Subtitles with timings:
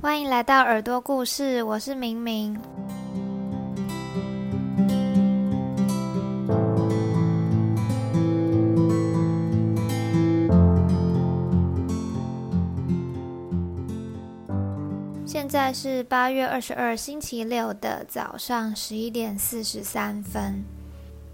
[0.00, 2.56] 欢迎来到耳朵故事，我是明明。
[15.26, 20.62] 现在是八月二十二星期六的早上十一点四十三分。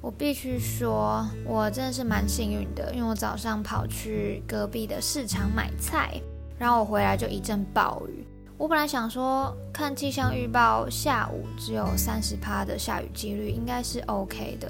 [0.00, 6.20] 我必须说，我真的是蛮幸运的，因为我早上跑去隔壁的市场买菜，
[6.58, 8.26] 然后我回来就一阵暴雨。
[8.58, 14.68] 我本来想说，看气象预报，下午只有三十趴的下雨几率，应该是 OK 的。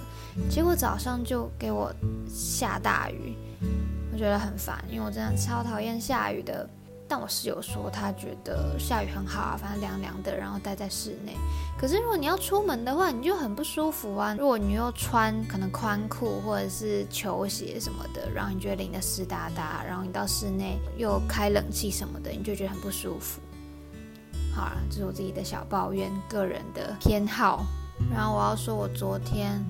[0.51, 1.91] 结果早上就给我
[2.29, 3.35] 下大雨，
[4.13, 6.69] 我觉得很烦，因为我真的超讨厌下雨的。
[7.11, 11.35] 但我室友说，他觉得下雨很好啊，反正凉凉的，然后待在室内。
[11.81, 14.37] 可是如果你要出门的话，你就很不舒服啊。
[14.39, 23.41] 如果你又穿可能宽裤或者是球鞋什么的，然后你觉得淋得湿哒哒，然后你到室内又开冷气什么的，你就觉得很不舒服。
[24.55, 27.65] 好了，这是我自己的小抱怨，个人的偏好。
[28.11, 29.65] 然后我要说，我昨天。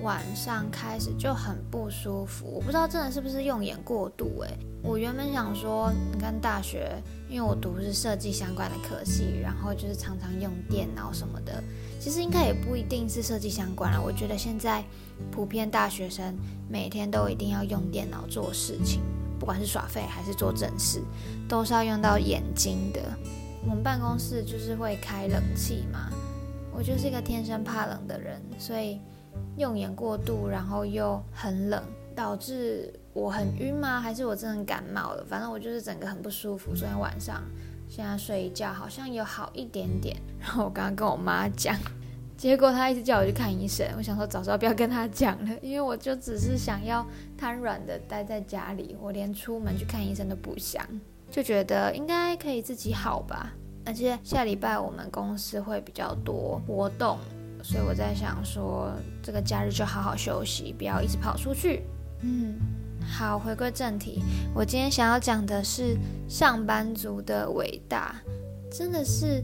[0.00, 11.62] 晚上开始就很不舒服，我不知道真的是不是用眼过度诶，我原本想说，你看大学，因为我读是设计相关的科系，然后就是常常用电脑什么的，
[11.98, 14.02] 其实应该也不一定是设计相关了。
[14.02, 14.84] 我觉得现在
[15.30, 16.36] 普遍大学生
[16.68, 19.00] 每天都一定要用电脑做事情，
[19.38, 21.00] 不管是耍废还是做正事，
[21.48, 23.00] 都是要用到眼睛的。
[23.68, 26.10] 我们办公室就是会开冷气嘛，
[26.72, 29.00] 我就是一个天生怕冷的人，所以。
[29.56, 31.82] 用眼过度，然后又很冷，
[32.14, 34.00] 导致我很晕吗？
[34.00, 35.24] 还是我真的感冒了？
[35.28, 36.72] 反正我就是整个很不舒服。
[36.74, 37.42] 昨天晚上，
[37.88, 40.16] 现在睡一觉好像有好一点点。
[40.40, 41.76] 然后我刚刚跟我妈讲，
[42.36, 43.86] 结果她一直叫我去看医生。
[43.96, 47.04] 我想说早知道不要跟她讲了，因为我就只是想要
[47.36, 50.84] 瘫软的待在家里，我连出门去看医生都不想，
[51.34, 53.52] 就觉得应该可以自己好吧。
[53.84, 57.18] 而且下礼拜我们公司会比较多活动。
[57.60, 61.82] 所以我在想说，这个假日就好好休息，不要一直跑出去。
[62.20, 62.54] 嗯，
[63.00, 64.22] 好，回归正题，
[64.54, 65.96] 我今天想要讲的是
[66.28, 68.14] 上班族的伟大，
[68.70, 69.42] 真的是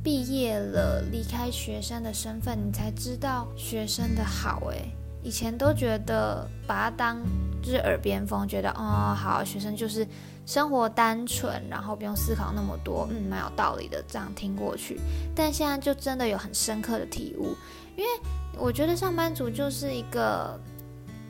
[0.00, 4.68] 毕业了，离开学生的身份，你才知道学生的好。
[4.70, 7.20] 诶，以前都觉得把它当
[7.62, 10.06] 就是耳边风，觉得哦，好，学生就是。
[10.44, 15.00] 生活单纯，然后不用思考那么多，嗯，蛮有道理的，这样听过去。
[15.36, 17.54] 但现在就真的有很深刻的体悟，
[17.96, 18.10] 因为
[18.58, 20.60] 我觉得上班族就是一个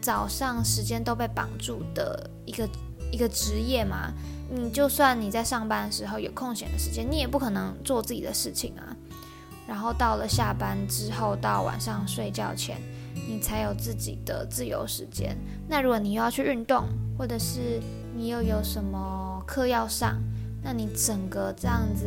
[0.01, 2.67] 早上时间都被绑住的一个
[3.13, 4.11] 一个职业嘛。
[4.49, 8.97] 你就算你在上班的时候有空闲的时间，你也不可能做自己的事情啊。
[9.69, 12.81] 然后到了下班之后，到晚上睡觉前，
[13.33, 15.35] 你才有自己的自由时间。
[15.67, 17.81] 那如果你又要去运动，或者是
[18.15, 20.23] 你又有什么课要上？
[20.63, 22.07] 那你整个这样子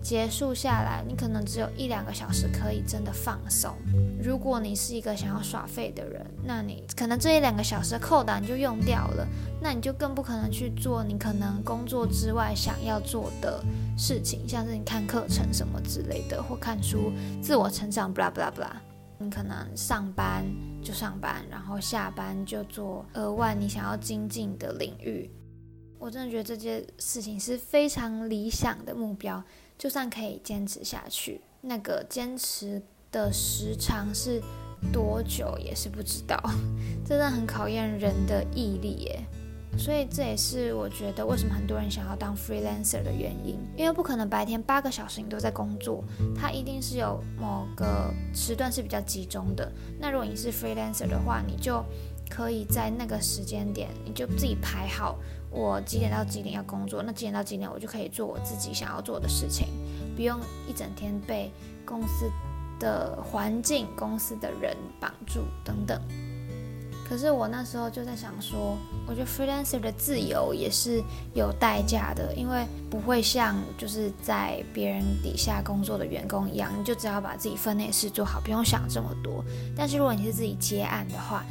[0.00, 3.74] 结束下来，你可能只有一两个小时可以真的放松。
[4.22, 9.26] 如果你是一个想要耍废的人，那你可能这一两个小时的扣打你就用掉了，
[9.60, 13.64] 那你就更不可能去做你可能工作之外想要做的
[13.98, 17.12] 事情，像是你看课程什么之类的，或看书、
[17.42, 18.70] 自我成长，blah blah blah。
[19.18, 20.44] 你可能上班
[20.82, 25.30] 就上班，然后下班就做额外你想要精进的领域。
[25.98, 29.42] 我真的觉得这件事情是非常理想的目标，
[29.78, 34.42] 就算可以坚持下去，那个坚持的时长是
[34.92, 36.38] 多久也是不知道，
[37.06, 39.24] 真的很考验人的毅力耶。
[39.78, 46.02] 所以这也是我觉得为什么很多人想要当 freelancer 的原因，因为不可能白天八个小时你都在工作，
[46.34, 49.70] 它一定是有某个时段是比较集中的。
[50.00, 51.84] 那如果你是 freelancer 的话，你就
[52.30, 55.18] 可以在那个时间点，你就自己排好。
[55.50, 57.02] 我几点到几点要工作？
[57.02, 59.68] 那几点到几点我就可以做我自己想要做的事情，
[60.14, 60.38] 不用
[60.68, 61.50] 一整天被
[61.84, 62.30] 公司
[62.78, 66.00] 的环境、公司的人绑住等等。
[67.08, 71.00] 可是我那时候就在想说，我觉得 freelancer 的自由也是
[71.34, 79.44] 有代价的，因为不会像就是在别人底下工作的员工一样，你就只要把自己分内事做好，不用想这么多。
[79.76, 81.44] 但是如果你是自己接案的话，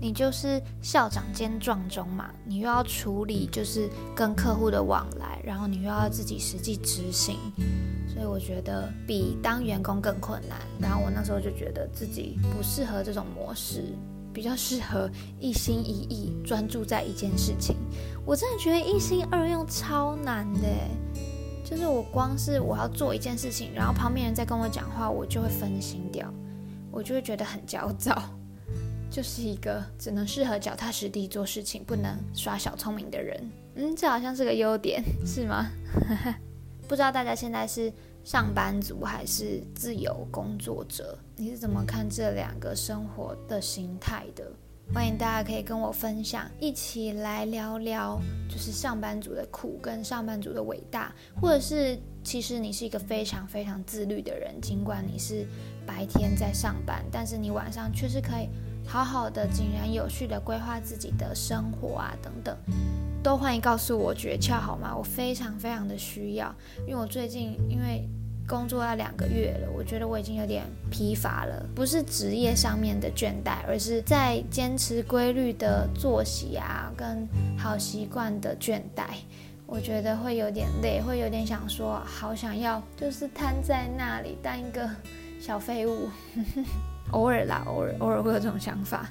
[0.00, 7.38] 你就是校长兼壮中嘛，你又要处理就是跟客户的往来，然后你又要自己实际执行，
[8.12, 10.58] 所以我觉得比当员工更困难。
[10.80, 13.84] 然后我那时候就觉得自己不适合这种模式，
[14.36, 15.10] 比较适合
[15.40, 17.74] 一心一意专注在一件事情。
[18.26, 20.68] 我真的觉得一心二用超难的，
[21.64, 26.30] 就是我光是我要做一件事情，然后旁边人在跟我讲话，我就会分心掉，
[26.90, 28.22] 我就会觉得很焦躁。
[29.10, 33.50] 就是一个只能适合脚踏实地做事情，不能耍小聪明的人。
[33.76, 35.70] 嗯，这好像是个优点，是吗？
[36.86, 37.90] 不知道大家现在是
[38.26, 41.16] 上班族还是自由工作者？
[41.36, 44.50] 你是怎么看这两个生活的形态的？
[44.92, 48.20] 欢迎大家可以跟我分享，一起来聊聊，
[48.50, 55.46] 就是上班族的苦跟上班族的伟大，或者是其实你是一个非常非常自律的人，尽管你是
[55.86, 58.48] 白天在上班，但是你晚上却是可以
[58.84, 62.56] 好好的井然有序的规划自己的生活啊，等等，
[63.26, 64.94] 都欢迎告诉我诀窍好吗？
[64.96, 66.54] 我非常非常的需要，
[66.86, 68.08] 因为我最近因为。
[68.48, 77.26] 工作要两个月了，我觉得我已经有点疲乏了，不是职业上面的倦怠，而是在坚持规律的作息啊，跟
[77.58, 79.02] 好习惯的倦怠。
[79.66, 84.88] 我觉得会有点累，会有点想说，好想要就是瘫在那里当一个
[85.40, 86.08] 小废物。
[87.10, 89.10] 偶尔啦，偶尔偶尔会有这种想法。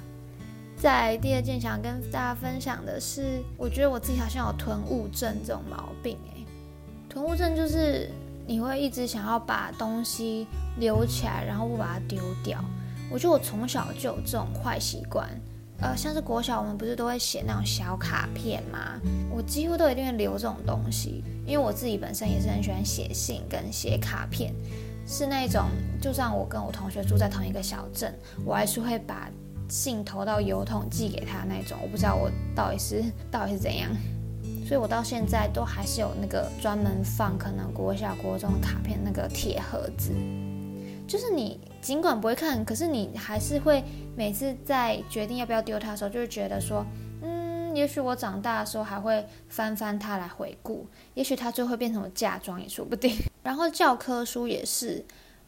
[0.85, 6.45] 在第二件想跟大家分享的是，我觉得我自己好像有囤物症这种毛病诶，
[7.09, 8.07] 囤物症就是。
[8.47, 10.45] 你会一直想要把东西
[10.77, 12.63] 留起来，然后不把它丢掉。
[13.09, 15.27] 我觉得我从小就有这种坏习惯。
[15.81, 19.01] 呃，像是国小我们不是都会写那种小卡片吗？
[19.31, 24.53] 我几乎都一定会留这种东西，因为我自己本身也是很喜欢写信跟写卡片，
[25.07, 25.63] 是那种
[25.99, 28.13] 就算我跟我同学住在同一个小镇，
[28.45, 29.27] 我还是会把
[29.69, 31.77] 信投到邮筒寄给他那种。
[31.81, 33.89] 我不知道我到底是到底是怎样。
[34.67, 40.11] 所以我到现在都还是有那个专门放可能国小国中的卡片那个铁盒子，
[41.07, 43.83] 就是你尽管不会看，可是你还是会
[44.15, 46.83] 每次在决定要不要丢它的时候，就会觉得说，
[47.21, 53.15] 嗯，也许我长大的时候还会翻翻它来回顾，也许它最后变成我嫁妆也说不定。
[53.43, 55.05] 然后教科书也是，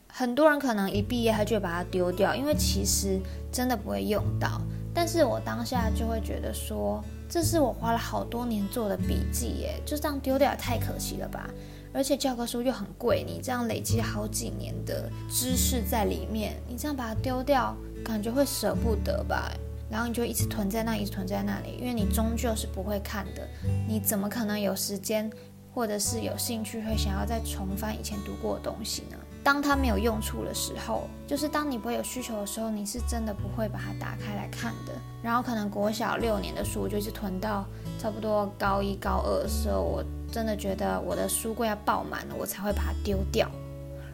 [0.07, 3.19] 很多人可能一毕业他就把它丢掉，因为其实
[3.51, 4.61] 真的不会用到。
[4.93, 11.47] 但是我当下就会觉得说，这是我花了好多年做的笔记耶，就这样丢掉也太可惜了吧！
[11.93, 19.51] 而且教科书又很贵，你这样累积好几年的知识在里面，你这样把它丢掉，感觉会舍不得吧？
[19.89, 23.47] 然后你就一直囤在那，一直囤在那里，因为你终究是不会看的，
[23.87, 25.29] 你怎么可能有时间
[25.73, 29.17] 或者是有兴趣会想要再重翻以前读过的东西呢？
[29.47, 34.91] 当它没有用处的时候，就是当你不会有需求的时候，你是真的不会把它打开来看的。
[35.23, 37.65] 然后可能国小六年的书，我就一直囤到
[37.97, 43.49] 差不多高一高二的时候，我真的觉得我的书柜要爆满了，我才会把它丢掉。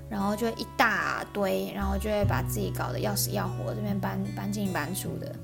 [0.08, 5.36] 然后就一大堆，然后就会把自己搞得要死要活，这边搬搬进搬出的。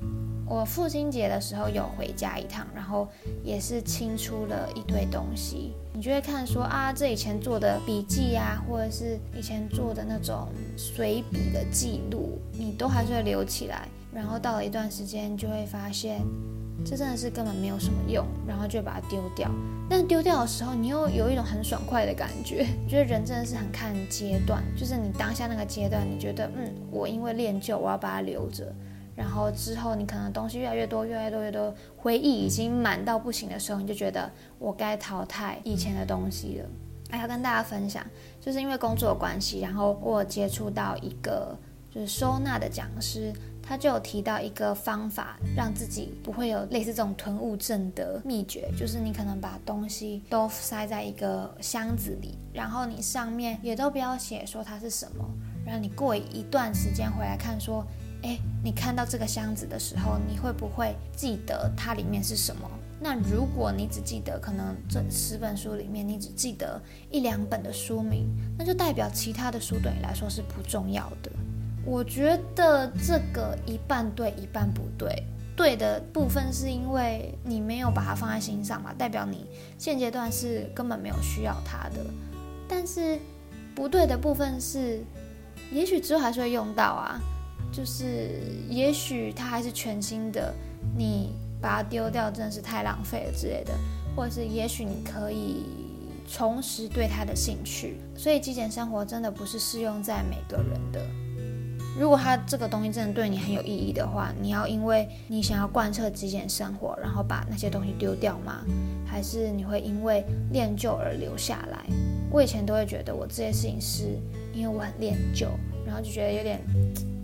[0.49, 3.07] 我父亲节的时候有回家一趟，然后
[3.43, 5.73] 也是清出了一堆东西。
[5.93, 13.87] 你就会看说啊，这以前做的笔记啊，或者是以前做的那种随笔的记录，你都还是会留起来。
[14.11, 16.21] 然后到了一段时间，就会发现
[16.83, 19.51] 这真的是根本没有什么用，然后就把它丢掉。
[19.87, 28.73] 但丢掉的时候，你又有一种很爽快的感觉，觉得人真的是很看阶段，就是你当下那个阶段，你觉得嗯，我因为练就，我要把它留着。
[29.19, 36.69] 然后之后，你可能东西越来越多，越来越多，越多，回忆已经满到不行的时候，你就觉得我该淘汰以前的东西了。
[37.11, 38.01] 还要跟大家分享，
[38.39, 41.53] 就是因为工作关系，然后我接触到一个
[41.93, 55.25] 就是收纳的讲师，他就有提到一个方法，让自己不会有类似这种囤物症的秘诀，就是你可能把东西都塞在一个箱子里，然后你上面也都不要写说它是什么，
[55.65, 57.85] 然后你过一段时间回来看说。
[58.23, 62.69] 哎，你看到这个箱子的时候，你会不会记得它里面是什么？
[63.01, 71.31] 那如果你只记得可能这十本书里面，你只记得一两本的书名，那就代表其他的书对你来说是不重要的。
[71.85, 75.23] 我觉得这个一半对，一半不对。
[75.55, 79.45] 对的部分是因为你没有把它放在心上嘛，代表你
[79.77, 82.05] 现阶段是根本没有需要它的。
[82.67, 83.17] 但是
[83.73, 85.01] 不对的部分是，
[85.71, 87.19] 也许之后还是会用到啊。
[87.79, 90.53] 就是，也许它还是全新的，
[90.97, 91.31] 你
[91.61, 93.73] 把它丢掉真的是太浪费了之类的，
[94.13, 95.63] 或者是也许你可以
[96.29, 97.95] 重拾对它的兴趣。
[98.17, 100.99] 所以极简生活真的不是适用在每个人的。
[101.97, 108.61] 如果它这个东西真的对你很有意义的话，你要因为你想要贯彻极简生活，然后把那些东西丢掉吗？
[109.07, 111.85] 还是你会因为练就而留下来？
[112.29, 114.19] 我以前都会觉得我这些事情是
[114.53, 115.47] 因为我很练旧，
[115.85, 116.59] 然后就觉得有点。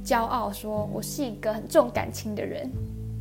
[0.06, 2.70] 骄傲说：“我是一个很重感情的人。”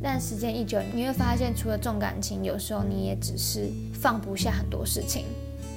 [0.03, 5.25] 但时间一久，你会发现，除了重感情，有时候你也只是放不下很多事情。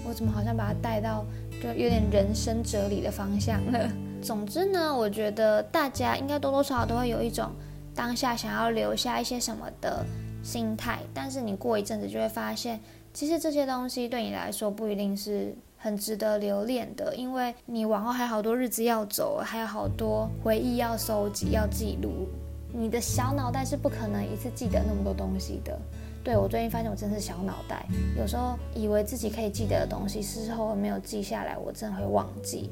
[0.07, 1.25] 我怎么好像把它带到
[1.63, 3.91] 就有点人生哲理的方向了？
[4.21, 7.51] 总之呢，我觉得大家应该多多少少都会有一种
[7.95, 10.05] 当下想要留下一些什么的
[10.43, 12.79] 心态，但是你过一阵子就会发现，
[13.15, 22.29] 其实这些东西对你来说不一定是很值得留恋的，因为你往后还有好多日子要走，还有好多回忆要收集、要记录。
[22.73, 25.79] 你的小脑袋是不可能一次记得那么多东西的。
[26.23, 27.87] 对我最近发现，我真是小脑袋，
[28.19, 32.71] 有时候以为自己可以记得的东西，事后没有记下来，我真的会忘记。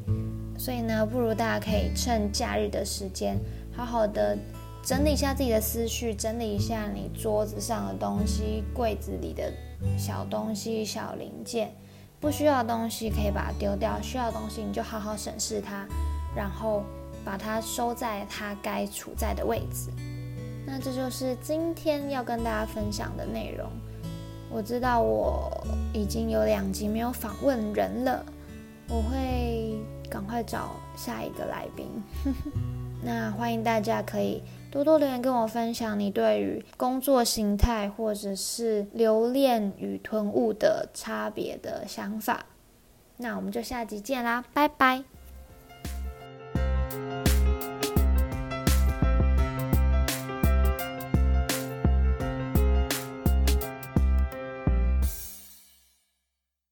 [0.59, 3.39] 所以呢，不如大家可以趁假日的时间，
[3.73, 4.37] 好好的
[4.83, 9.51] 整理一下自己的思绪，整理一下你桌子上的东西、柜子里的
[9.97, 11.73] 小东西、小零件，
[12.21, 15.87] 不需要的东西可以把它丢掉，需要的东西你就好好审视它，
[16.35, 16.83] 然后
[17.25, 19.91] 把它收在它该处在的位置。
[20.67, 23.71] 那这就是今天要跟大家分享的内容。
[24.51, 28.25] 我知道我已经有两集没有访问人了，
[28.89, 31.87] 我会赶快找下一个来宾。
[33.03, 42.45] 那欢迎大家可以多多留言跟我分享你对于工作形态或者是留恋与吞物的差别的想法。
[43.17, 45.16] 那我们就下集见啦，拜拜。